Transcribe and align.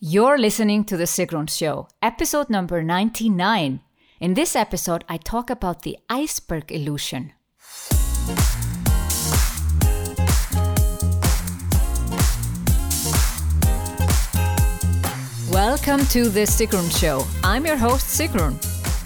You're 0.00 0.38
listening 0.38 0.84
to 0.84 0.96
The 0.96 1.06
Sigrun 1.06 1.50
Show, 1.50 1.88
episode 2.00 2.48
number 2.48 2.84
99. 2.84 3.80
In 4.20 4.34
this 4.34 4.54
episode, 4.54 5.04
I 5.08 5.16
talk 5.16 5.50
about 5.50 5.82
the 5.82 5.98
iceberg 6.08 6.70
illusion. 6.70 7.32
Welcome 15.50 16.06
to 16.14 16.28
The 16.28 16.46
Sigrun 16.46 16.96
Show. 16.96 17.26
I'm 17.42 17.66
your 17.66 17.76
host, 17.76 18.06
Sigrun, 18.06 18.54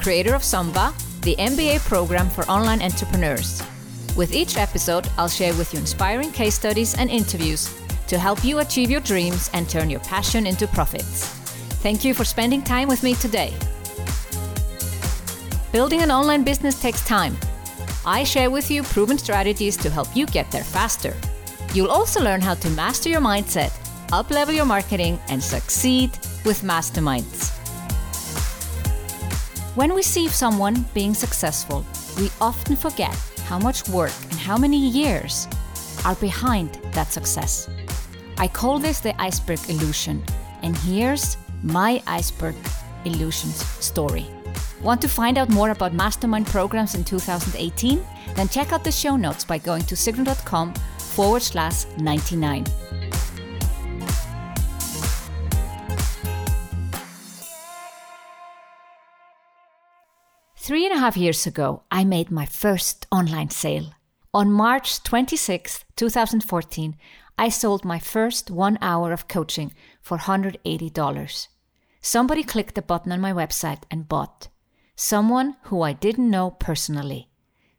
creator 0.02 0.34
of 0.34 0.42
SUMBA, 0.42 0.92
the 1.22 1.36
MBA 1.36 1.78
program 1.88 2.28
for 2.28 2.44
online 2.50 2.82
entrepreneurs. 2.82 3.62
With 4.14 4.34
each 4.34 4.58
episode, 4.58 5.08
I'll 5.16 5.26
share 5.26 5.54
with 5.54 5.72
you 5.72 5.80
inspiring 5.80 6.32
case 6.32 6.54
studies 6.54 6.94
and 6.98 7.08
interviews 7.08 7.81
to 8.12 8.18
help 8.18 8.44
you 8.44 8.58
achieve 8.58 8.90
your 8.90 9.00
dreams 9.00 9.48
and 9.54 9.66
turn 9.70 9.88
your 9.88 10.00
passion 10.00 10.46
into 10.46 10.66
profits. 10.66 11.28
Thank 11.80 12.04
you 12.04 12.12
for 12.12 12.26
spending 12.26 12.60
time 12.60 12.86
with 12.86 13.02
me 13.02 13.14
today. 13.14 13.54
Building 15.72 16.02
an 16.02 16.10
online 16.10 16.44
business 16.44 16.78
takes 16.78 17.02
time. 17.06 17.34
I 18.04 18.22
share 18.22 18.50
with 18.50 18.70
you 18.70 18.82
proven 18.82 19.16
strategies 19.16 19.78
to 19.78 19.88
help 19.88 20.14
you 20.14 20.26
get 20.26 20.50
there 20.50 20.62
faster. 20.62 21.16
You'll 21.72 21.90
also 21.90 22.20
learn 22.22 22.42
how 22.42 22.52
to 22.52 22.68
master 22.72 23.08
your 23.08 23.22
mindset, 23.22 23.72
uplevel 24.08 24.54
your 24.54 24.66
marketing, 24.66 25.18
and 25.30 25.42
succeed 25.42 26.10
with 26.44 26.60
masterminds. 26.60 27.48
When 29.74 29.94
we 29.94 30.02
see 30.02 30.28
someone 30.28 30.84
being 30.92 31.14
successful, 31.14 31.82
we 32.18 32.30
often 32.42 32.76
forget 32.76 33.16
how 33.46 33.58
much 33.58 33.88
work 33.88 34.12
and 34.28 34.38
how 34.38 34.58
many 34.58 34.76
years 34.76 35.48
are 36.04 36.16
behind 36.16 36.74
that 36.92 37.10
success. 37.10 37.70
I 38.38 38.48
call 38.48 38.78
this 38.78 39.00
the 39.00 39.20
iceberg 39.20 39.60
illusion, 39.68 40.22
and 40.62 40.76
here's 40.78 41.36
my 41.62 42.02
iceberg 42.06 42.54
illusions 43.04 43.64
story. 43.84 44.26
Want 44.82 45.00
to 45.02 45.08
find 45.08 45.38
out 45.38 45.48
more 45.48 45.70
about 45.70 45.94
mastermind 45.94 46.46
programs 46.46 46.94
in 46.94 47.04
2018? 47.04 48.04
Then 48.34 48.48
check 48.48 48.72
out 48.72 48.84
the 48.84 48.92
show 48.92 49.16
notes 49.16 49.44
by 49.44 49.58
going 49.58 49.82
to 49.82 49.94
sigrun.com 49.94 50.74
forward 50.98 51.42
slash 51.42 51.86
99. 51.98 52.66
Three 60.56 60.86
and 60.86 60.94
a 60.94 60.98
half 60.98 61.16
years 61.16 61.46
ago, 61.46 61.82
I 61.90 62.04
made 62.04 62.30
my 62.30 62.46
first 62.46 63.06
online 63.10 63.50
sale. 63.50 63.94
On 64.32 64.50
March 64.50 65.02
26, 65.02 65.84
2014, 65.96 66.96
I 67.38 67.48
sold 67.48 67.84
my 67.84 67.98
first 67.98 68.50
one 68.50 68.78
hour 68.80 69.12
of 69.12 69.28
coaching 69.28 69.72
for 70.00 70.18
$180. 70.18 71.48
Somebody 72.00 72.42
clicked 72.42 72.74
the 72.74 72.82
button 72.82 73.12
on 73.12 73.20
my 73.20 73.32
website 73.32 73.82
and 73.90 74.08
bought. 74.08 74.48
Someone 74.96 75.56
who 75.64 75.82
I 75.82 75.92
didn't 75.92 76.30
know 76.30 76.50
personally. 76.50 77.28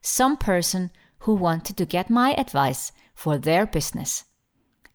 Some 0.01 0.37
person 0.37 0.91
who 1.19 1.33
wanted 1.35 1.77
to 1.77 1.85
get 1.85 2.09
my 2.09 2.33
advice 2.33 2.91
for 3.13 3.37
their 3.37 3.65
business. 3.65 4.25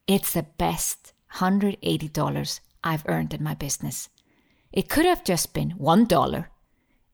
It's 0.06 0.32
the 0.32 0.46
best 0.58 1.12
$180 1.36 2.60
I've 2.82 3.04
earned 3.06 3.34
in 3.34 3.42
my 3.42 3.54
business. 3.54 4.08
It 4.72 4.88
could 4.88 5.06
have 5.06 5.24
just 5.24 5.54
been 5.54 5.74
$1. 5.78 6.46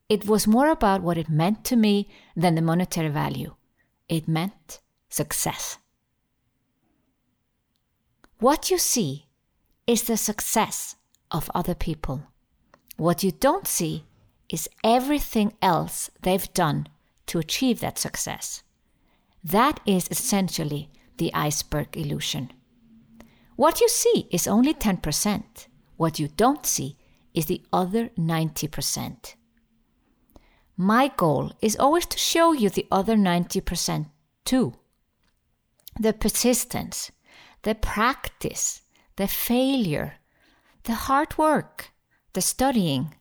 It 0.08 0.26
was 0.26 0.46
more 0.46 0.68
about 0.68 1.02
what 1.02 1.18
it 1.18 1.28
meant 1.28 1.64
to 1.64 1.76
me 1.76 2.08
than 2.36 2.54
the 2.54 2.62
monetary 2.62 3.08
value. 3.08 3.54
It 4.08 4.28
meant 4.28 4.80
success. 5.08 5.78
What 8.38 8.70
you 8.70 8.78
see 8.78 9.26
is 9.86 10.04
the 10.04 10.16
success 10.16 10.96
of 11.30 11.50
other 11.54 11.74
people. 11.74 12.24
What 12.96 13.22
you 13.22 13.30
don't 13.30 13.66
see 13.66 14.04
is 14.48 14.68
everything 14.82 15.54
else 15.62 16.10
they've 16.22 16.52
done 16.52 16.88
to 17.26 17.38
achieve 17.38 17.80
that 17.80 17.98
success. 17.98 18.62
That 19.42 19.80
is 19.86 20.08
essentially 20.10 20.90
the 21.16 21.32
iceberg 21.34 21.96
illusion. 21.96 22.52
What 23.56 23.80
you 23.80 23.88
see 23.88 24.26
is 24.30 24.48
only 24.48 24.74
10%. 24.74 25.68
What 25.96 26.18
you 26.18 26.28
don't 26.28 26.66
see 26.66 26.96
is 27.34 27.46
the 27.46 27.62
other 27.72 28.08
90%. 28.18 29.34
My 30.76 31.08
goal 31.16 31.52
is 31.62 31.76
always 31.76 32.06
to 32.06 32.18
show 32.18 32.52
you 32.52 32.68
the 32.68 32.86
other 32.90 33.16
90% 33.16 34.06
too. 34.44 34.74
The 36.00 36.12
persistence, 36.12 37.12
the 37.64 37.74
practice, 37.74 38.82
the 39.16 39.26
failure, 39.26 40.14
the 40.84 40.94
hard 40.94 41.36
work, 41.36 41.90
the 42.34 42.40
studying, 42.40 43.14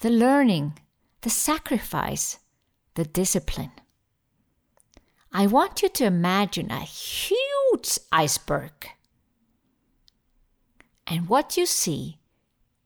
the 0.00 0.10
learning, 0.10 0.78
the 1.20 1.30
sacrifice, 1.30 2.38
the 2.94 3.04
discipline. 3.04 3.72
I 5.32 5.46
want 5.46 5.82
you 5.82 5.90
to 5.90 6.04
imagine 6.04 6.70
a 6.70 6.80
huge 6.80 7.98
iceberg. 8.10 8.72
And 11.06 11.28
what 11.28 11.56
you 11.56 11.66
see 11.66 12.18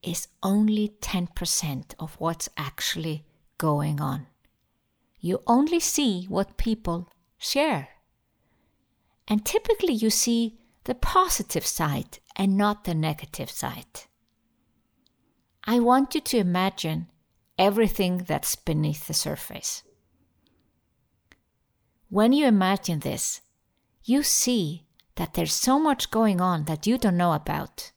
is 0.02 0.28
only 0.42 0.94
10% 1.00 1.94
of 1.98 2.16
what's 2.18 2.48
actually 2.56 3.24
going 3.58 4.00
on. 4.00 4.26
You 5.20 5.40
only 5.46 5.78
see 5.78 6.24
what 6.28 6.56
people 6.56 7.08
share. 7.38 7.90
And 9.28 9.46
typically 9.46 9.94
you 9.94 10.10
see 10.10 10.59
the 10.84 10.94
positive 10.94 11.66
side 11.66 12.18
and 12.36 12.56
not 12.56 12.84
the 12.84 12.94
negative 12.94 13.50
side. 13.50 14.04
I 15.64 15.78
want 15.78 16.14
you 16.14 16.20
to 16.20 16.38
imagine 16.38 17.08
everything 17.58 18.24
that's 18.26 18.56
beneath 18.56 19.06
the 19.06 19.14
surface. 19.14 19.82
When 22.08 22.32
you 22.32 22.46
imagine 22.46 23.00
this, 23.00 23.42
you 24.02 24.22
see 24.22 24.86
that 25.16 25.34
there's 25.34 25.52
so 25.52 25.78
much 25.78 26.10
going 26.10 26.40
on 26.40 26.64
that 26.64 26.86
you 26.86 26.96
don't 26.96 27.16
know 27.16 27.34
about. 27.34 27.92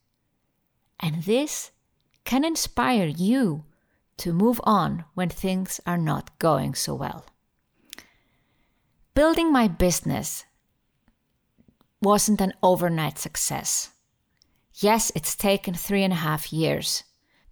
And 1.00 1.24
this 1.24 1.72
can 2.26 2.44
inspire 2.44 3.08
you 3.08 3.66
to 4.18 4.34
move 4.34 4.60
on 4.64 5.06
when 5.14 5.30
things 5.30 5.80
are 5.88 5.98
not 5.98 6.38
going 6.40 6.76
so 6.76 6.94
well. 6.94 7.26
Building 9.16 9.52
my 9.52 9.68
business 9.68 10.46
wasn't 12.04 12.42
an 12.42 12.54
overnight 12.62 13.18
success. 13.18 13.90
Yes, 14.76 15.12
it's 15.16 15.36
taken 15.36 15.74
three 15.74 16.04
and 16.04 16.14
a 16.14 16.18
half 16.18 16.52
years 16.52 17.04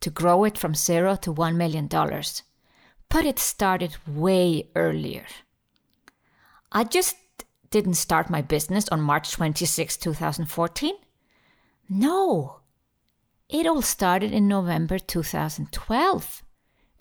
to 0.01 0.09
grow 0.09 0.44
it 0.44 0.57
from 0.57 0.75
zero 0.75 1.16
to 1.16 1.34
$1 1.34 1.56
million, 1.56 1.88
but 1.88 3.25
it 3.25 3.40
started 3.40 3.97
way 4.07 4.69
earlier. 4.75 5.25
I 6.72 6.84
just 6.84 7.16
didn't 7.69 7.94
start 7.95 8.29
my 8.29 8.41
business 8.41 8.90
on 8.90 9.01
March 9.01 9.31
26, 9.31 9.97
2014. 9.97 10.95
No, 11.90 12.61
it 13.50 13.67
all 13.67 13.81
started 13.81 14.31
in 14.31 14.47
November 14.47 14.97
2012 14.97 16.44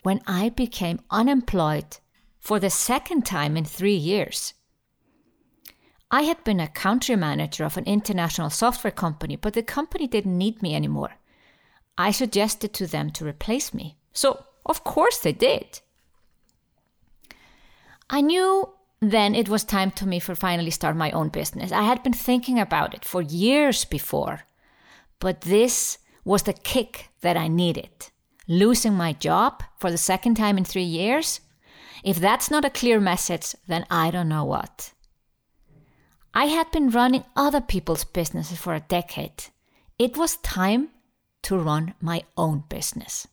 when 0.03 0.21
I 0.27 0.49
became 0.49 0.99
unemployed 1.09 1.97
for 2.39 2.59
the 2.59 2.69
second 2.69 3.25
time 3.25 3.55
in 3.55 3.65
three 3.65 3.95
years. 3.95 4.53
I 6.13 6.23
had 6.23 6.43
been 6.43 6.59
a 6.59 6.67
country 6.67 7.15
manager 7.15 7.63
of 7.63 7.77
an 7.77 7.85
international 7.85 8.49
software 8.49 8.91
company, 8.91 9.37
but 9.37 9.53
the 9.53 9.63
company 9.63 10.07
didn't 10.07 10.37
need 10.37 10.61
me 10.61 10.75
anymore. 10.75 11.13
I 11.97 12.11
suggested 12.11 12.73
to 12.73 12.85
them 12.85 13.11
to 13.11 13.25
replace 13.25 13.73
me. 13.73 13.95
So, 14.11 14.43
of 14.65 14.83
course, 14.83 15.19
they 15.19 15.31
did. 15.31 15.79
I 18.09 18.19
knew 18.19 18.69
then 18.99 19.33
it 19.33 19.47
was 19.47 19.63
time 19.63 19.89
to 19.91 20.05
me 20.05 20.19
for 20.19 20.35
finally 20.35 20.69
start 20.69 20.97
my 20.97 21.11
own 21.11 21.29
business. 21.29 21.71
I 21.71 21.83
had 21.83 22.03
been 22.03 22.13
thinking 22.13 22.59
about 22.59 22.93
it 22.93 23.05
for 23.05 23.21
years 23.21 23.85
before, 23.85 24.41
but 25.19 25.41
this 25.41 25.97
was 26.25 26.43
the 26.43 26.53
kick 26.53 27.09
that 27.21 27.37
I 27.37 27.47
needed. 27.47 28.09
Losing 28.47 28.93
my 28.93 29.13
job 29.13 29.63
for 29.79 29.89
the 29.89 29.97
second 29.97 30.35
time 30.35 30.57
in 30.57 30.65
three 30.65 30.83
years? 30.83 31.39
If 32.03 32.17
that's 32.17 32.51
not 32.51 32.65
a 32.65 32.69
clear 32.69 32.99
message, 32.99 33.55
then 33.67 33.85
I 33.89 34.11
don't 34.11 34.29
know 34.29 34.43
what. 34.43 34.91
I 36.33 36.45
had 36.45 36.71
been 36.71 36.89
running 36.89 37.25
other 37.35 37.61
people's 37.61 38.03
businesses 38.05 38.57
for 38.57 38.73
a 38.73 38.79
decade. 38.79 39.45
It 39.99 40.17
was 40.17 40.37
time 40.37 40.89
to 41.43 41.57
run 41.57 41.93
my 42.01 42.23
own 42.37 42.63
business. 42.69 43.27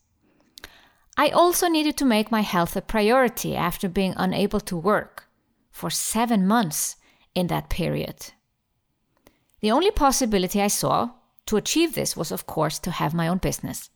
I 1.16 1.30
also 1.30 1.68
needed 1.68 1.96
to 1.98 2.04
make 2.04 2.30
my 2.30 2.40
health 2.40 2.76
a 2.76 2.80
priority 2.80 3.56
after 3.56 3.88
being 3.88 4.14
unable 4.16 4.60
to 4.60 4.76
work 4.76 5.28
for 5.70 5.90
seven 5.90 6.46
months 6.46 6.96
in 7.34 7.48
that 7.48 7.70
period. 7.70 8.32
The 9.60 9.70
only 9.70 9.90
possibility 9.90 10.60
I 10.60 10.68
saw 10.68 11.10
to 11.46 11.56
achieve 11.56 11.94
this 11.94 12.16
was, 12.16 12.30
of 12.30 12.46
course, 12.46 12.78
to 12.80 12.90
have 12.90 13.14
my 13.14 13.28
own 13.28 13.38
business. 13.38 13.90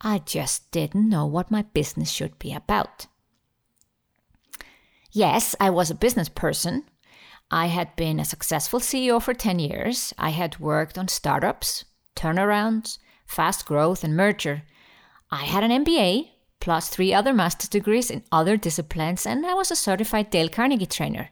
I 0.00 0.18
just 0.18 0.70
didn't 0.70 1.08
know 1.08 1.26
what 1.26 1.50
my 1.50 1.62
business 1.62 2.10
should 2.10 2.38
be 2.38 2.54
about. 2.54 3.06
Yes, 5.10 5.56
I 5.58 5.70
was 5.70 5.90
a 5.90 5.94
business 5.94 6.28
person, 6.28 6.84
I 7.50 7.66
had 7.66 7.96
been 7.96 8.20
a 8.20 8.24
successful 8.24 8.80
CEO 8.80 9.22
for 9.22 9.32
10 9.32 9.58
years. 9.58 10.12
I 10.18 10.30
had 10.30 10.58
worked 10.58 10.98
on 10.98 11.08
startups, 11.08 11.84
turnarounds, 12.14 12.98
fast 13.26 13.64
growth, 13.64 14.04
and 14.04 14.16
merger. 14.16 14.62
I 15.30 15.44
had 15.44 15.64
an 15.64 15.84
MBA 15.84 16.28
plus 16.60 16.88
three 16.88 17.14
other 17.14 17.32
master's 17.32 17.68
degrees 17.68 18.10
in 18.10 18.24
other 18.32 18.56
disciplines, 18.56 19.24
and 19.24 19.46
I 19.46 19.54
was 19.54 19.70
a 19.70 19.76
certified 19.76 20.30
Dale 20.30 20.48
Carnegie 20.48 20.86
trainer. 20.86 21.30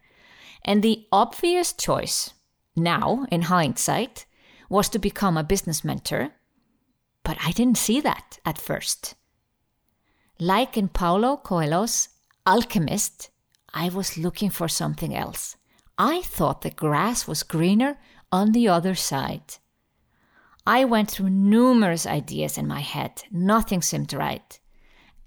And 0.64 0.82
the 0.82 1.06
obvious 1.12 1.72
choice, 1.72 2.32
now 2.74 3.26
in 3.30 3.42
hindsight, 3.42 4.26
was 4.68 4.88
to 4.90 4.98
become 4.98 5.36
a 5.36 5.44
business 5.44 5.84
mentor. 5.84 6.30
But 7.24 7.38
I 7.44 7.50
didn't 7.52 7.78
see 7.78 8.00
that 8.00 8.38
at 8.44 8.58
first. 8.58 9.14
Like 10.38 10.76
in 10.76 10.88
Paulo 10.88 11.36
Coelho's 11.36 12.08
Alchemist, 12.46 13.30
I 13.74 13.88
was 13.88 14.16
looking 14.16 14.50
for 14.50 14.68
something 14.68 15.14
else. 15.14 15.56
I 15.98 16.22
thought 16.22 16.62
the 16.62 16.70
grass 16.70 17.26
was 17.26 17.42
greener 17.42 17.98
on 18.30 18.52
the 18.52 18.68
other 18.68 18.94
side. 18.94 19.56
I 20.66 20.84
went 20.84 21.10
through 21.10 21.30
numerous 21.30 22.06
ideas 22.06 22.58
in 22.58 22.66
my 22.66 22.80
head, 22.80 23.22
nothing 23.30 23.82
seemed 23.82 24.12
right. 24.12 24.58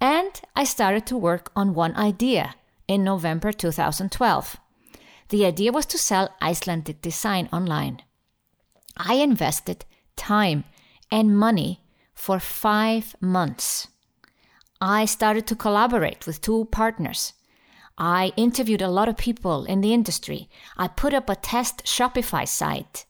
And 0.02 0.40
I 0.56 0.64
started 0.66 1.06
to 1.08 1.18
work 1.18 1.52
on 1.56 1.74
one 1.74 1.96
idea 1.96 2.56
in 2.88 3.04
November 3.04 3.52
2012. 3.52 4.58
The 5.30 5.46
idea 5.46 5.72
was 5.72 5.86
to 5.88 5.98
sell 5.98 6.36
Icelandic 6.42 7.02
design 7.02 7.50
online. 7.54 8.02
I 8.98 9.16
invested 9.16 9.86
time 10.16 10.66
and 11.12 11.38
money 11.38 11.82
for 12.14 12.40
five 12.40 13.16
months. 13.22 13.88
I 14.82 15.06
started 15.06 15.48
to 15.48 15.56
collaborate 15.56 16.26
with 16.26 16.42
two 16.42 16.66
partners. 16.66 17.34
I 18.00 18.32
interviewed 18.38 18.82
a 18.82 18.88
lot 18.88 19.10
of 19.10 19.18
people 19.18 19.66
in 19.66 19.82
the 19.82 19.94
industry. 19.94 20.50
I 20.78 20.88
put 20.88 21.14
up 21.14 21.30
a 21.30 21.36
test 21.36 21.84
Shopify 21.84 22.48
site. 22.48 23.06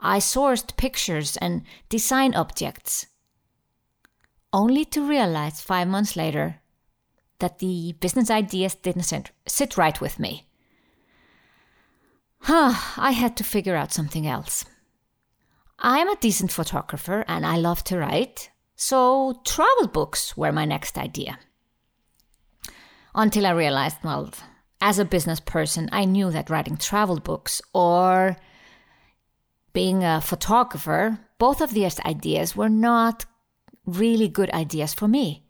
I 0.00 0.18
sourced 0.18 0.76
pictures 0.76 1.36
and 1.36 1.62
design 1.88 2.34
objects. 2.34 3.06
Only 4.52 4.84
to 4.86 5.08
realize 5.08 5.60
five 5.60 5.86
months 5.86 6.16
later 6.16 6.56
that 7.38 7.60
the 7.60 7.94
business 8.00 8.30
ideas 8.30 8.74
didn't 8.74 9.10
sit 9.46 9.76
right 9.76 10.00
with 10.00 10.18
me. 10.18 10.48
I 12.48 13.12
had 13.12 13.36
to 13.36 13.44
figure 13.44 13.76
out 13.76 13.92
something 13.92 14.26
else. 14.26 14.64
I'm 15.78 16.08
a 16.08 16.16
decent 16.16 16.50
photographer 16.50 17.24
and 17.28 17.46
I 17.46 17.56
love 17.56 17.84
to 17.84 17.98
write, 17.98 18.50
so 18.74 19.40
travel 19.44 19.86
books 19.86 20.36
were 20.36 20.52
my 20.52 20.64
next 20.64 20.98
idea. 20.98 21.38
Until 23.14 23.46
I 23.46 23.50
realized, 23.50 23.98
well, 24.02 24.30
as 24.80 24.98
a 24.98 25.04
business 25.04 25.40
person, 25.40 25.88
I 25.92 26.04
knew 26.04 26.30
that 26.30 26.50
writing 26.50 26.76
travel 26.76 27.20
books 27.20 27.60
or 27.72 28.36
being 29.72 30.02
a 30.02 30.20
photographer, 30.20 31.18
both 31.38 31.60
of 31.60 31.74
these 31.74 32.00
ideas 32.00 32.56
were 32.56 32.68
not 32.68 33.24
really 33.86 34.28
good 34.28 34.50
ideas 34.50 34.94
for 34.94 35.08
me. 35.08 35.44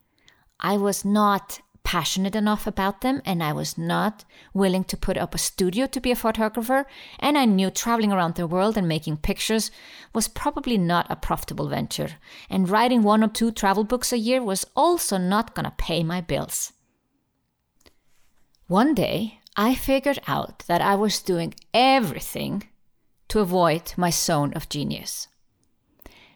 I 0.61 0.76
was 0.76 1.05
not 1.05 1.61
passionate 1.85 2.37
enough 2.37 2.67
about 2.67 3.00
them 3.00 3.20
and 3.25 3.43
I 3.43 3.53
was 3.53 3.76
not 3.76 4.25
willing 4.55 4.85
to 4.85 4.97
put 4.97 5.19
up 5.19 5.35
a 5.35 5.38
studio 5.38 5.87
to 5.87 6.00
be 6.00 6.12
a 6.12 6.17
photographer. 6.17 6.87
And 7.19 7.37
I 7.37 7.44
knew 7.44 7.70
traveling 7.70 8.12
around 8.12 8.37
the 8.37 8.47
world 8.47 8.76
and 8.76 8.87
making 8.88 9.19
pictures 9.19 9.70
was 10.15 10.29
probably 10.29 10.79
not 10.79 11.11
a 11.11 11.17
profitable 11.17 11.69
venture. 11.69 12.11
And 12.49 12.69
writing 12.69 13.03
one 13.03 13.25
or 13.25 13.29
two 13.29 13.50
travel 13.50 13.85
books 13.85 14.12
a 14.12 14.19
year 14.19 14.43
was 14.43 14.65
also 14.76 15.19
not 15.19 15.55
going 15.55 15.65
to 15.65 15.75
pay 15.76 16.03
my 16.03 16.20
bills. 16.20 16.73
One 18.73 18.95
day, 18.95 19.39
I 19.55 19.75
figured 19.75 20.19
out 20.27 20.61
that 20.67 20.81
I 20.81 20.95
was 20.95 21.21
doing 21.21 21.53
everything 21.75 22.71
to 23.29 23.41
avoid 23.41 23.93
my 23.99 24.09
zone 24.09 24.55
of 24.55 24.71
genius. 24.71 25.29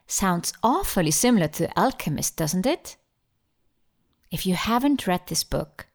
Sounds 0.07 0.53
awfully 0.63 1.13
similar 1.13 1.49
to 1.49 1.73
Alchemist, 1.81 2.37
doesn't 2.37 2.67
it? 2.67 2.99
If 4.31 4.45
you 4.45 4.53
haven't 4.53 5.07
read 5.07 5.23
this 5.29 5.45
book, 5.45 5.87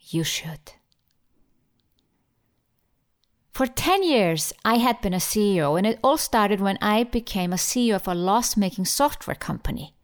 you 0.00 0.24
should. 0.24 0.72
For 3.52 3.68
10 3.68 4.02
years, 4.02 4.52
I 4.64 4.78
had 4.78 5.00
been 5.00 5.14
a 5.14 5.18
CEO, 5.18 5.78
and 5.78 5.86
it 5.86 6.00
all 6.02 6.18
started 6.18 6.60
when 6.60 6.78
I 6.82 7.04
became 7.04 7.52
a 7.52 7.62
CEO 7.68 7.94
of 7.94 8.08
a 8.08 8.12
loss 8.12 8.56
making 8.56 8.86
software 8.86 9.36
company. 9.36 9.94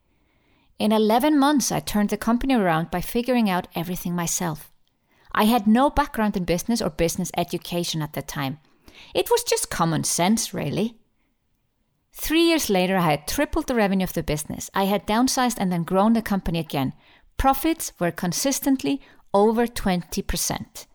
In 0.79 0.93
11 0.93 1.37
months, 1.37 1.73
I 1.73 1.81
turned 1.81 2.11
the 2.11 2.17
company 2.17 2.55
around 2.55 2.93
by 2.93 3.01
figuring 3.01 3.51
out 3.51 3.67
everything 3.75 4.15
myself. 4.15 4.72
I 5.33 5.45
had 5.45 5.67
no 5.67 5.91
background 5.91 6.37
in 6.37 6.45
business 6.45 6.83
or 6.83 6.91
business 6.91 7.31
education 7.37 8.03
at 8.03 8.13
the 8.13 8.23
time. 8.23 8.59
It 9.15 9.31
was 9.31 9.43
just 9.45 9.71
common 9.71 10.05
sense, 10.05 10.53
really. 10.53 10.97
Three 12.13 12.43
years 12.43 12.69
later, 12.69 12.97
I 12.97 13.11
had 13.11 13.27
tripled 13.27 13.67
the 13.67 13.75
revenue 13.75 14.05
of 14.05 14.13
the 14.13 14.23
business. 14.23 14.71
I 14.75 14.85
had 14.85 15.07
downsized 15.07 15.57
and 15.59 15.73
then 15.73 15.85
grown 15.85 16.13
the 16.13 16.23
company 16.23 16.59
again, 16.59 16.93
Profits 17.43 17.93
were 17.99 18.13
consistently 18.13 19.01
over 19.35 19.67
20%. 19.67 20.87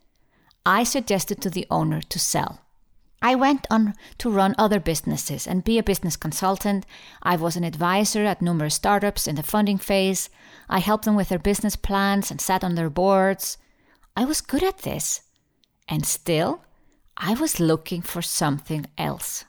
I 0.64 0.82
suggested 0.82 1.42
to 1.42 1.50
the 1.50 1.66
owner 1.70 2.00
to 2.00 2.18
sell. 2.18 2.62
I 3.20 3.34
went 3.34 3.66
on 3.70 3.94
to 4.18 4.30
run 4.30 4.54
other 4.56 4.80
businesses 4.80 5.46
and 5.46 5.64
be 5.64 5.76
a 5.76 5.82
business 5.82 6.16
consultant. 6.16 6.86
I 7.22 7.36
was 7.36 7.56
an 7.56 7.64
advisor 7.64 8.24
at 8.24 8.40
numerous 8.40 8.76
startups 8.76 9.26
in 9.26 9.34
the 9.34 9.42
funding 9.42 9.76
phase. 9.76 10.30
I 10.70 10.78
helped 10.78 11.04
them 11.04 11.16
with 11.16 11.28
their 11.28 11.38
business 11.38 11.76
plans 11.76 12.30
and 12.30 12.40
sat 12.40 12.62
on 12.62 12.76
their 12.76 12.88
boards. 12.88 13.58
I 14.18 14.24
was 14.24 14.40
good 14.40 14.64
at 14.64 14.78
this. 14.78 15.20
And 15.86 16.04
still, 16.04 16.64
I 17.16 17.34
was 17.34 17.60
looking 17.60 18.02
for 18.02 18.20
something 18.20 18.86
else. 18.98 19.44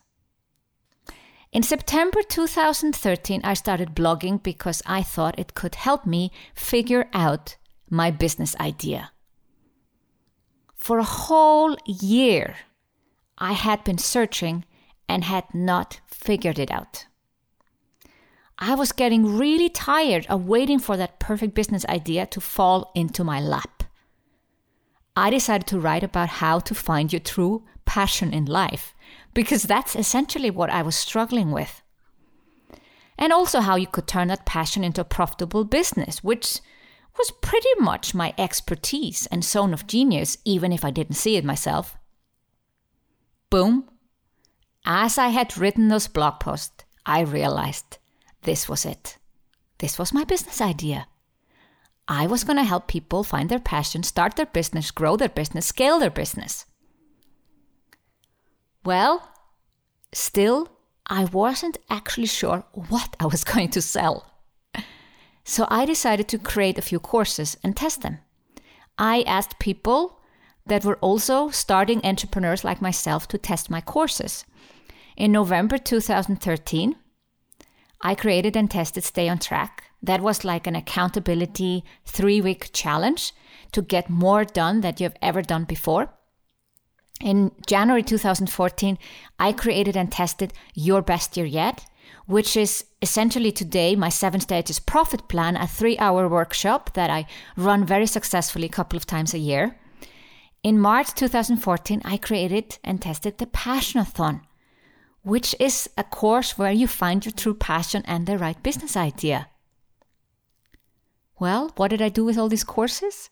In 1.51 1.63
September 1.63 2.19
2013, 2.21 3.41
I 3.43 3.55
started 3.55 3.95
blogging 3.95 4.43
because 4.43 4.83
I 4.85 5.01
thought 5.01 5.39
it 5.39 5.55
could 5.55 5.73
help 5.73 6.05
me 6.05 6.31
figure 6.53 7.09
out 7.13 7.57
my 7.89 8.11
business 8.11 8.55
idea. 8.57 9.11
For 10.75 10.99
a 10.99 11.13
whole 11.23 11.75
year, 11.87 12.57
I 13.39 13.53
had 13.53 13.83
been 13.83 13.97
searching 13.97 14.65
and 15.07 15.23
had 15.23 15.51
not 15.51 15.99
figured 16.05 16.59
it 16.59 16.69
out. 16.69 17.07
I 18.59 18.75
was 18.75 18.91
getting 18.91 19.35
really 19.35 19.69
tired 19.69 20.27
of 20.27 20.45
waiting 20.45 20.77
for 20.77 20.95
that 20.95 21.19
perfect 21.19 21.55
business 21.55 21.87
idea 21.87 22.27
to 22.27 22.39
fall 22.39 22.91
into 22.93 23.23
my 23.23 23.41
lap. 23.41 23.78
I 25.19 25.29
decided 25.29 25.67
to 25.67 25.79
write 25.81 26.01
about 26.01 26.29
how 26.29 26.59
to 26.59 26.73
find 26.73 27.11
your 27.11 27.19
true 27.19 27.65
passion 27.83 28.33
in 28.33 28.45
life 28.45 28.95
because 29.33 29.63
that's 29.63 29.93
essentially 29.93 30.49
what 30.49 30.69
I 30.69 30.81
was 30.81 30.95
struggling 30.95 31.51
with. 31.51 31.81
And 33.17 33.33
also 33.33 33.59
how 33.59 33.75
you 33.75 33.85
could 33.85 34.07
turn 34.07 34.29
that 34.29 34.45
passion 34.45 34.81
into 34.81 35.01
a 35.01 35.15
profitable 35.17 35.65
business, 35.65 36.23
which 36.23 36.61
was 37.17 37.33
pretty 37.41 37.67
much 37.79 38.15
my 38.15 38.33
expertise 38.37 39.25
and 39.25 39.43
zone 39.43 39.73
of 39.73 39.87
genius, 39.87 40.37
even 40.45 40.71
if 40.71 40.85
I 40.85 40.89
didn't 40.89 41.17
see 41.17 41.35
it 41.35 41.43
myself. 41.43 41.97
Boom. 43.49 43.89
As 44.85 45.17
I 45.17 45.27
had 45.27 45.57
written 45.57 45.89
those 45.89 46.07
blog 46.07 46.39
posts, 46.39 46.85
I 47.05 47.19
realized 47.19 47.97
this 48.43 48.69
was 48.69 48.85
it. 48.85 49.17
This 49.79 49.99
was 49.99 50.13
my 50.13 50.23
business 50.23 50.61
idea. 50.61 51.07
I 52.11 52.25
was 52.25 52.43
going 52.43 52.57
to 52.57 52.63
help 52.63 52.87
people 52.87 53.23
find 53.23 53.49
their 53.49 53.59
passion, 53.59 54.01
start 54.01 54.35
their 54.35 54.47
business, 54.47 54.89
grow 54.89 55.15
their 55.15 55.29
business, 55.29 55.67
scale 55.67 55.99
their 55.99 56.09
business. 56.09 56.65
Well, 58.83 59.31
still, 60.11 60.69
I 61.05 61.25
wasn't 61.25 61.77
actually 61.87 62.25
sure 62.25 62.65
what 62.73 63.15
I 63.19 63.27
was 63.27 63.43
going 63.53 63.69
to 63.69 63.81
sell. 63.81 64.25
So 65.43 65.67
I 65.69 65.85
decided 65.85 66.27
to 66.29 66.39
create 66.39 66.79
a 66.79 66.83
few 66.83 66.99
courses 66.99 67.57
and 67.63 67.77
test 67.77 68.01
them. 68.01 68.17
I 68.97 69.21
asked 69.21 69.59
people 69.59 70.19
that 70.65 70.83
were 70.83 70.97
also 70.97 71.49
starting 71.51 72.03
entrepreneurs 72.03 72.63
like 72.63 72.81
myself 72.81 73.27
to 73.27 73.37
test 73.37 73.69
my 73.69 73.81
courses. 73.81 74.45
In 75.15 75.31
November 75.31 75.77
2013, 75.77 76.95
I 78.01 78.15
created 78.15 78.55
and 78.55 78.69
tested 78.69 79.03
Stay 79.03 79.29
on 79.29 79.37
Track. 79.37 79.88
That 80.01 80.21
was 80.21 80.45
like 80.45 80.67
an 80.67 80.75
accountability 80.75 81.83
three 82.05 82.41
week 82.41 82.69
challenge 82.73 83.33
to 83.71 83.81
get 83.81 84.09
more 84.09 84.45
done 84.45 84.81
that 84.81 84.99
you've 84.99 85.17
ever 85.21 85.41
done 85.41 85.65
before. 85.65 86.13
In 87.21 87.51
January 87.67 88.01
2014, 88.01 88.97
I 89.37 89.51
created 89.51 89.97
and 89.97 90.09
tested 90.09 90.53
Your 90.73 91.01
Best 91.01 91.35
Year 91.35 91.45
Yet, 91.45 91.85
which 92.27 92.55
is 92.55 92.85
essentially 93.01 93.51
today 93.51 93.95
my 93.95 94.07
seven 94.07 94.39
stages 94.39 94.79
profit 94.79 95.27
plan, 95.27 95.57
a 95.57 95.67
three 95.67 95.97
hour 95.97 96.29
workshop 96.29 96.93
that 96.93 97.09
I 97.09 97.25
run 97.57 97.85
very 97.85 98.07
successfully 98.07 98.67
a 98.67 98.69
couple 98.69 98.95
of 98.95 99.05
times 99.05 99.33
a 99.33 99.39
year. 99.39 99.77
In 100.63 100.79
March 100.79 101.13
2014, 101.13 102.01
I 102.05 102.17
created 102.17 102.77
and 102.83 103.01
tested 103.01 103.37
the 103.37 103.45
Passionathon, 103.45 104.41
which 105.23 105.55
is 105.59 105.89
a 105.97 106.03
course 106.03 106.57
where 106.57 106.71
you 106.71 106.87
find 106.87 107.25
your 107.25 107.33
true 107.33 107.53
passion 107.53 108.03
and 108.05 108.27
the 108.27 108.37
right 108.37 108.61
business 108.63 108.95
idea. 108.95 109.47
Well, 111.39 111.71
what 111.77 111.87
did 111.87 112.01
I 112.01 112.09
do 112.09 112.25
with 112.25 112.37
all 112.37 112.49
these 112.49 112.65
courses? 112.65 113.29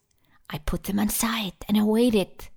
I 0.49 0.59
put 0.59 0.83
them 0.83 0.99
aside 0.99 1.53
and 1.67 1.77
I 1.77 1.83
waited. 1.83 2.47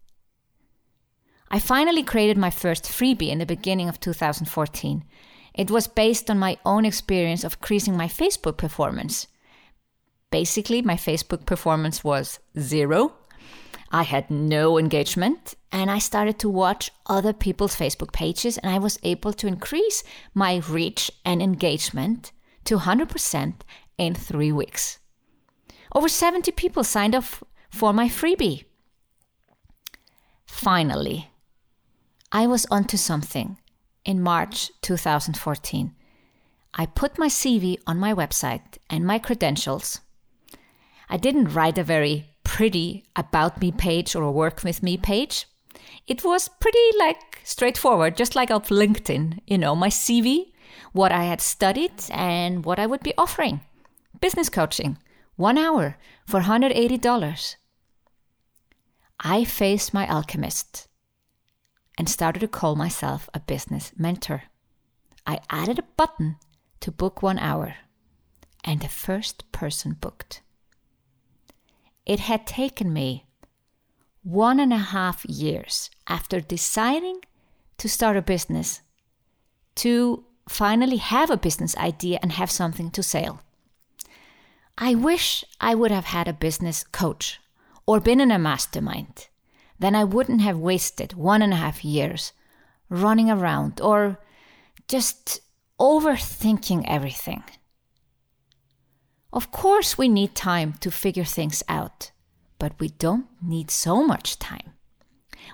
I 1.51 1.59
finally 1.59 2.05
created 2.05 2.39
my 2.39 2.51
first 2.51 2.85
freebie 2.85 3.31
in 3.31 3.39
the 3.39 3.47
beginning 3.47 3.89
of 3.89 3.99
2014. 3.99 5.05
It 5.53 5.71
was 5.71 5.89
based 5.89 6.31
on 6.31 6.39
my 6.39 6.57
own 6.65 6.85
experience 6.85 7.43
of 7.43 7.55
increasing 7.55 7.97
my 7.97 8.07
Facebook 8.07 8.57
performance. 8.57 9.27
Basically, 10.31 10.81
my 10.81 10.95
Facebook 10.95 11.45
performance 11.45 12.05
was 12.05 12.39
zero. 12.57 13.15
I 13.91 14.05
had 14.05 14.31
no 14.31 14.79
engagement, 14.79 15.57
and 15.73 15.91
I 15.91 15.99
started 15.99 16.39
to 16.39 16.49
watch 16.49 16.93
other 17.07 17.33
people's 17.33 17.75
Facebook 17.75 18.13
pages, 18.13 18.57
and 18.59 18.73
I 18.73 18.79
was 18.79 19.01
able 19.03 19.33
to 19.33 19.49
increase 19.49 20.05
my 20.33 20.63
reach 20.69 21.11
and 21.25 21.43
engagement 21.43 22.31
to 22.67 22.79
100% 22.79 23.55
in 23.99 24.15
three 24.15 24.53
weeks. 24.53 25.00
Over 25.93 26.09
70 26.09 26.53
people 26.53 26.85
signed 26.85 27.15
up 27.15 27.25
for 27.71 27.93
my 27.93 28.09
freebie. 28.09 28.65
Finally, 30.47 31.31
I 32.31 32.47
was 32.47 32.67
onto 32.71 32.97
something 32.97 33.57
in 34.05 34.23
March 34.23 34.71
2014. 34.83 35.95
I 36.75 36.87
put 36.87 37.19
my 37.19 37.27
CV 37.29 37.79
on 37.87 37.99
my 37.99 38.15
website 38.15 38.79
and 38.89 39.05
my 39.05 39.19
credentials. 39.19 40.01
I 41.09 41.17
didn't 41.17 41.55
write 41.55 41.79
a 41.79 41.83
very 41.83 42.31
pretty 42.45 43.05
about 43.17 43.61
me 43.61 43.73
page 43.73 44.15
or 44.15 44.23
a 44.23 44.31
work 44.31 44.63
with 44.63 44.83
me 44.83 44.97
page. 44.97 45.47
It 46.07 46.23
was 46.23 46.49
pretty 46.49 46.79
like 46.99 47.41
straightforward, 47.43 48.17
just 48.17 48.37
like 48.37 48.51
of 48.51 48.69
LinkedIn, 48.69 49.41
you 49.47 49.59
know, 49.59 49.75
my 49.75 49.89
CV, 49.89 50.53
what 50.93 51.11
I 51.11 51.25
had 51.25 51.41
studied 51.41 51.93
and 52.11 52.65
what 52.65 52.79
I 52.79 52.87
would 52.87 53.03
be 53.03 53.15
offering. 53.19 53.61
Business 54.21 54.49
coaching, 54.49 54.99
one 55.41 55.57
hour 55.57 55.97
for 56.27 56.43
$180. 56.43 57.57
I 59.19 59.45
faced 59.45 59.95
my 59.95 60.07
alchemist 60.07 60.87
and 61.97 62.09
started 62.09 62.41
to 62.41 62.49
call 62.49 62.77
myself 62.77 63.31
a 63.33 63.41
business 63.41 63.93
mentor. 63.97 64.43
I 65.27 65.41
added 65.49 65.79
a 65.79 65.91
button 65.97 66.37
to 66.81 66.93
book 66.93 67.23
one 67.23 67.39
hour, 67.39 67.77
and 68.65 68.81
the 68.81 68.89
first 68.89 69.51
person 69.51 69.97
booked. 69.99 70.43
It 72.05 72.21
had 72.21 72.47
taken 72.47 72.93
me 72.93 73.25
one 74.23 74.61
and 74.61 74.75
a 74.75 74.91
half 74.95 75.25
years 75.25 75.91
after 76.07 76.41
deciding 76.41 77.21
to 77.79 77.89
start 77.89 78.17
a 78.19 78.23
business 78.23 78.83
to 79.77 80.25
finally 80.49 80.99
have 80.99 81.31
a 81.31 81.37
business 81.39 81.75
idea 81.79 82.19
and 82.23 82.33
have 82.33 82.51
something 82.51 82.91
to 82.91 83.03
sell. 83.03 83.41
I 84.79 84.95
wish 84.95 85.45
I 85.61 85.75
would 85.75 85.91
have 85.91 86.07
had 86.07 86.29
a 86.29 86.33
business 86.33 86.85
coach 86.85 87.41
or 87.87 88.01
been 88.01 88.21
in 88.21 88.31
a 88.31 88.39
mastermind 88.39 89.29
then 89.81 89.95
I 89.95 90.05
wouldn't 90.05 90.43
have 90.43 90.59
wasted 90.59 91.15
one 91.15 91.43
and 91.43 91.53
a 91.53 91.57
half 91.57 91.85
years 91.85 92.33
running 92.89 93.31
around 93.31 93.81
or 93.81 94.21
just 94.89 95.41
overthinking 95.81 96.85
everything. 96.87 97.43
Of 99.33 99.51
course, 99.51 99.97
we 99.97 100.09
need 100.09 100.35
time 100.35 100.75
to 100.81 100.91
figure 100.91 101.25
things 101.25 101.63
out, 101.67 102.11
but 102.59 102.79
we 102.79 102.89
don't 102.89 103.27
need 103.43 103.71
so 103.71 104.03
much 104.07 104.39
time. 104.39 104.75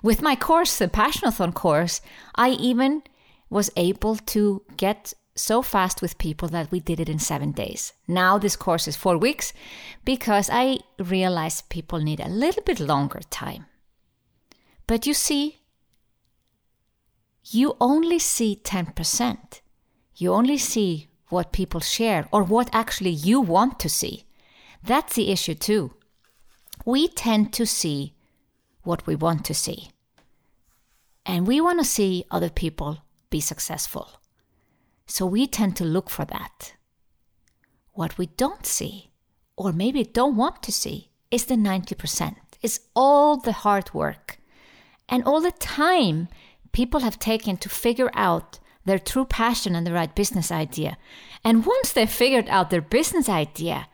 With 0.03 0.23
my 0.23 0.35
course, 0.35 0.77
the 0.77 0.89
Passionathon 0.89 1.55
course, 1.55 2.01
I 2.35 2.51
even 2.51 3.03
was 3.49 3.71
able 3.77 4.17
to 4.17 4.63
get 4.77 5.15
so 5.37 5.63
fast 5.63 6.03
with 6.03 6.19
people 6.19 6.49
that 6.49 6.71
we 6.71 6.81
did 6.81 6.99
it 6.99 7.09
in 7.09 7.19
seven 7.19 7.53
days. 7.53 7.93
Now 8.09 8.39
this 8.39 8.57
course 8.57 8.89
is 8.89 8.97
four 8.97 9.19
weeks 9.19 9.53
because 10.05 10.49
I 10.53 10.79
realized 10.99 11.69
people 11.69 12.01
need 12.01 12.21
a 12.21 12.29
little 12.29 12.63
bit 12.63 12.81
longer 12.81 13.21
time. 13.31 13.67
But 14.87 15.07
you 15.07 15.15
see, 15.15 15.59
you 17.45 17.77
only 17.81 18.19
see 18.19 18.61
10%. 18.63 19.61
You 20.17 20.33
only 20.33 20.59
see 20.59 21.09
what 21.29 21.53
people 21.53 21.81
share 21.81 22.29
or 22.33 22.43
what 22.43 22.71
actually 22.73 23.11
you 23.11 23.41
want 23.41 23.79
to 23.81 23.89
see. 23.89 24.25
That's 24.83 25.15
the 25.15 25.31
issue, 25.31 25.55
too. 25.55 25.95
We 26.85 27.09
tend 27.09 27.53
to 27.55 27.67
see 27.67 28.15
what 28.83 29.07
we 29.07 29.17
want 29.17 29.45
to 29.47 29.55
see. 29.55 29.91
And 31.25 31.47
we 31.47 31.61
want 31.61 31.81
to 31.81 31.85
see 31.85 32.25
other 32.31 32.51
people 32.51 32.99
be 33.31 33.41
successful. 33.41 34.16
So 35.07 35.27
we 35.27 35.47
tend 35.47 35.77
to 35.77 35.85
look 35.85 36.11
for 36.11 36.25
that. 36.25 36.75
What 37.93 38.19
we 38.19 38.27
don't 38.27 38.67
see, 38.67 39.11
or 39.57 39.73
maybe 39.73 40.05
don't 40.05 40.37
want 40.37 40.63
to 40.65 40.73
see, 40.73 41.11
is 41.31 41.47
the 41.47 41.55
90%. 41.55 42.37
It's 42.63 42.81
all 42.95 43.37
the 43.37 43.53
hard 43.53 43.95
work 43.95 44.39
and 45.09 45.25
all 45.25 45.41
the 45.41 45.53
time 45.53 46.29
people 46.73 47.01
have 47.01 47.19
taken 47.19 47.57
to 47.59 47.69
figure 47.69 48.11
out 48.15 48.59
their 48.85 48.99
true 48.99 49.25
passion 49.25 49.75
and 49.75 49.87
the 49.87 49.93
right 49.93 50.15
business 50.15 50.53
idea. 50.53 50.97
And 51.45 51.67
once 51.67 51.93
they've 51.93 52.11
figured 52.11 52.49
out 52.49 52.71
their 52.71 52.83
business 52.83 53.29
idea, 53.29 53.89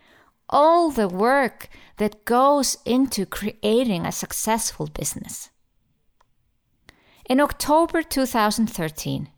all 0.48 0.90
the 0.90 1.08
work 1.08 1.68
that 1.96 2.24
goes 2.24 2.76
into 2.84 3.24
creating 3.24 4.04
a 4.04 4.12
successful 4.12 4.86
business. 4.86 5.50
In 7.28 7.40
October 7.40 8.02
2013, 8.02 9.28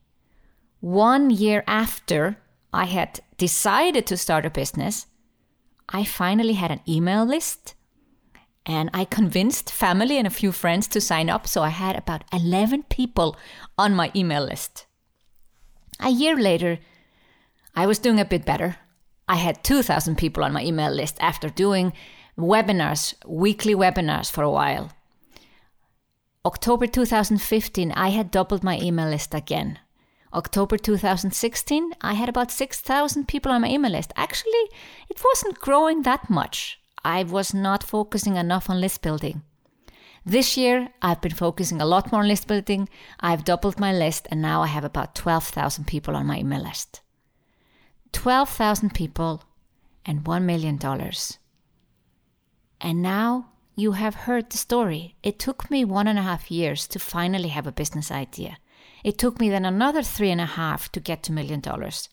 one 0.84 1.30
year 1.30 1.64
after 1.66 2.36
I 2.70 2.84
had 2.84 3.20
decided 3.38 4.06
to 4.06 4.18
start 4.18 4.44
a 4.44 4.50
business, 4.50 5.06
I 5.88 6.04
finally 6.04 6.52
had 6.52 6.70
an 6.70 6.82
email 6.86 7.24
list 7.24 7.74
and 8.66 8.90
I 8.92 9.06
convinced 9.06 9.72
family 9.72 10.18
and 10.18 10.26
a 10.26 10.38
few 10.38 10.52
friends 10.52 10.86
to 10.88 11.00
sign 11.00 11.30
up. 11.30 11.46
So 11.46 11.62
I 11.62 11.70
had 11.70 11.96
about 11.96 12.24
11 12.34 12.82
people 12.90 13.34
on 13.78 13.94
my 13.94 14.12
email 14.14 14.44
list. 14.44 14.84
A 16.00 16.10
year 16.10 16.36
later, 16.36 16.78
I 17.74 17.86
was 17.86 17.98
doing 17.98 18.20
a 18.20 18.24
bit 18.26 18.44
better. 18.44 18.76
I 19.26 19.36
had 19.36 19.64
2,000 19.64 20.18
people 20.18 20.44
on 20.44 20.52
my 20.52 20.62
email 20.62 20.92
list 20.92 21.16
after 21.18 21.48
doing 21.48 21.94
webinars, 22.36 23.14
weekly 23.26 23.74
webinars 23.74 24.30
for 24.30 24.42
a 24.42 24.50
while. 24.50 24.92
October 26.44 26.86
2015, 26.86 27.90
I 27.92 28.10
had 28.10 28.30
doubled 28.30 28.62
my 28.62 28.78
email 28.78 29.08
list 29.08 29.32
again. 29.32 29.78
October 30.34 30.76
2016, 30.76 31.92
I 32.00 32.14
had 32.14 32.28
about 32.28 32.50
6,000 32.50 33.28
people 33.28 33.52
on 33.52 33.60
my 33.60 33.68
email 33.68 33.92
list. 33.92 34.12
Actually, 34.16 34.68
it 35.08 35.22
wasn't 35.24 35.60
growing 35.60 36.02
that 36.02 36.28
much. 36.28 36.80
I 37.04 37.22
was 37.22 37.54
not 37.54 37.84
focusing 37.84 38.36
enough 38.36 38.68
on 38.68 38.80
list 38.80 39.00
building. 39.00 39.42
This 40.26 40.56
year, 40.56 40.88
I've 41.02 41.20
been 41.20 41.34
focusing 41.34 41.80
a 41.80 41.86
lot 41.86 42.10
more 42.10 42.22
on 42.22 42.28
list 42.28 42.48
building. 42.48 42.88
I've 43.20 43.44
doubled 43.44 43.78
my 43.78 43.92
list, 43.92 44.26
and 44.30 44.42
now 44.42 44.62
I 44.62 44.66
have 44.66 44.84
about 44.84 45.14
12,000 45.14 45.86
people 45.86 46.16
on 46.16 46.26
my 46.26 46.38
email 46.38 46.62
list. 46.62 47.02
12,000 48.12 48.92
people 48.92 49.44
and 50.04 50.24
$1 50.24 50.42
million. 50.42 50.80
And 52.80 53.02
now 53.02 53.50
you 53.76 53.92
have 53.92 54.14
heard 54.14 54.50
the 54.50 54.56
story. 54.56 55.14
It 55.22 55.38
took 55.38 55.70
me 55.70 55.84
one 55.84 56.08
and 56.08 56.18
a 56.18 56.22
half 56.22 56.50
years 56.50 56.86
to 56.88 56.98
finally 56.98 57.48
have 57.48 57.66
a 57.66 57.72
business 57.72 58.10
idea. 58.10 58.56
It 59.04 59.18
took 59.18 59.38
me 59.38 59.50
then 59.50 59.66
another 59.66 60.02
three 60.02 60.30
and 60.30 60.40
a 60.40 60.46
half 60.46 60.90
to 60.92 60.98
get 60.98 61.22
to 61.24 61.32
million 61.32 61.60
dollars. 61.60 62.08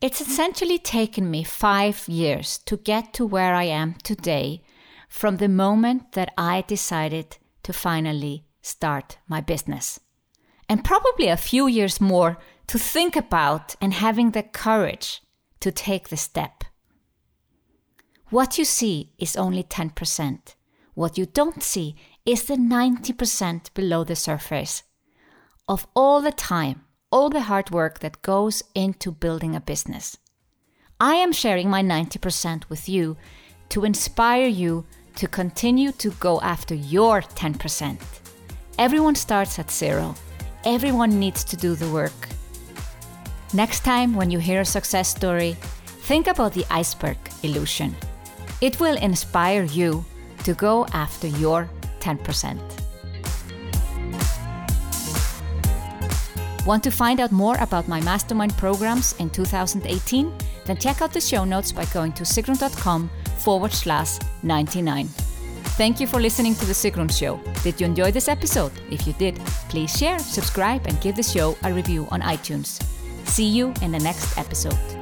It's 0.00 0.20
essentially 0.20 0.78
taken 0.78 1.28
me 1.28 1.42
five 1.42 2.06
years 2.08 2.58
to 2.66 2.76
get 2.76 3.12
to 3.14 3.26
where 3.26 3.54
I 3.56 3.64
am 3.64 3.94
today 4.04 4.62
from 5.08 5.38
the 5.38 5.48
moment 5.48 6.12
that 6.12 6.32
I 6.38 6.62
decided 6.62 7.38
to 7.64 7.72
finally 7.72 8.44
start 8.62 9.18
my 9.26 9.40
business. 9.40 9.98
And 10.68 10.84
probably 10.84 11.26
a 11.26 11.36
few 11.36 11.66
years 11.66 12.00
more 12.00 12.38
to 12.68 12.78
think 12.78 13.16
about 13.16 13.74
and 13.80 13.92
having 13.92 14.30
the 14.30 14.44
courage 14.44 15.20
to 15.60 15.72
take 15.72 16.10
the 16.10 16.16
step. 16.16 16.62
What 18.30 18.56
you 18.56 18.64
see 18.64 19.10
is 19.18 19.36
only 19.36 19.64
10%. 19.64 20.54
What 20.94 21.18
you 21.18 21.26
don't 21.26 21.62
see 21.62 21.96
is 22.24 22.44
the 22.44 22.56
90% 22.56 23.74
below 23.74 24.04
the 24.04 24.14
surface 24.14 24.82
of 25.68 25.86
all 25.94 26.20
the 26.20 26.32
time 26.32 26.82
all 27.10 27.30
the 27.30 27.42
hard 27.42 27.70
work 27.70 28.00
that 28.00 28.22
goes 28.22 28.62
into 28.74 29.10
building 29.10 29.56
a 29.56 29.60
business. 29.60 30.16
I 31.00 31.14
am 31.14 31.32
sharing 31.32 31.70
my 31.70 31.82
90% 31.82 32.68
with 32.68 32.88
you 32.88 33.16
to 33.70 33.84
inspire 33.84 34.46
you 34.46 34.84
to 35.16 35.26
continue 35.26 35.92
to 35.92 36.10
go 36.20 36.40
after 36.40 36.74
your 36.74 37.22
10%. 37.22 37.98
Everyone 38.78 39.14
starts 39.14 39.58
at 39.58 39.70
zero. 39.70 40.14
Everyone 40.64 41.18
needs 41.18 41.44
to 41.44 41.56
do 41.56 41.74
the 41.74 41.90
work. 41.90 42.28
Next 43.54 43.80
time, 43.80 44.14
when 44.14 44.30
you 44.30 44.38
hear 44.38 44.60
a 44.60 44.64
success 44.64 45.08
story, 45.08 45.56
think 46.08 46.26
about 46.26 46.52
the 46.52 46.66
iceberg 46.70 47.16
illusion. 47.42 47.96
It 48.60 48.78
will 48.80 48.96
inspire 48.98 49.64
you 49.64 50.04
to 50.44 50.52
go 50.54 50.86
after 50.92 51.26
your 51.26 51.68
10%. 52.00 52.77
Want 56.68 56.84
to 56.84 56.90
find 56.90 57.18
out 57.18 57.32
more 57.32 57.56
about 57.60 57.88
my 57.88 57.98
mastermind 58.02 58.54
programs 58.58 59.14
in 59.20 59.30
2018? 59.30 60.30
Then 60.66 60.76
check 60.76 61.00
out 61.00 61.14
the 61.14 61.20
show 61.20 61.46
notes 61.46 61.72
by 61.72 61.86
going 61.86 62.12
to 62.12 62.24
sigrun.com 62.24 63.08
forward 63.38 63.72
slash 63.72 64.18
99. 64.42 65.06
Thank 65.78 65.98
you 65.98 66.06
for 66.06 66.20
listening 66.20 66.54
to 66.56 66.66
The 66.66 66.74
Sigrun 66.74 67.10
Show. 67.10 67.40
Did 67.62 67.80
you 67.80 67.86
enjoy 67.86 68.10
this 68.10 68.28
episode? 68.28 68.72
If 68.90 69.06
you 69.06 69.14
did, 69.14 69.36
please 69.70 69.96
share, 69.96 70.18
subscribe, 70.18 70.86
and 70.86 71.00
give 71.00 71.16
the 71.16 71.22
show 71.22 71.56
a 71.62 71.72
review 71.72 72.06
on 72.10 72.20
iTunes. 72.20 72.82
See 73.24 73.48
you 73.48 73.72
in 73.80 73.90
the 73.90 74.00
next 74.00 74.36
episode. 74.36 74.97